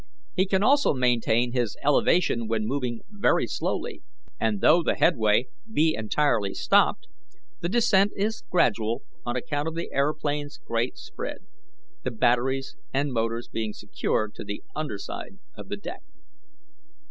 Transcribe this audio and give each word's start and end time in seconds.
He 0.35 0.47
can 0.47 0.63
also 0.63 0.95
maintain 0.95 1.51
his 1.51 1.77
elevation 1.83 2.47
when 2.47 2.65
moving 2.65 3.01
very 3.07 3.45
slowly, 3.45 4.01
and 4.39 4.59
though 4.59 4.81
the 4.81 4.95
headway 4.95 5.49
be 5.71 5.93
entirely 5.95 6.55
stopped, 6.55 7.05
the 7.59 7.69
descent 7.69 8.11
is 8.15 8.41
gradual 8.49 9.03
on 9.27 9.35
account 9.35 9.67
of 9.67 9.75
the 9.75 9.91
aeroplane's 9.91 10.57
great 10.57 10.97
spread, 10.97 11.45
the 12.01 12.09
batteries 12.09 12.75
and 12.91 13.13
motors 13.13 13.47
being 13.47 13.73
secured 13.73 14.33
to 14.33 14.43
the 14.43 14.63
under 14.75 14.97
side 14.97 15.37
of 15.55 15.69
the 15.69 15.77
deck. 15.77 16.01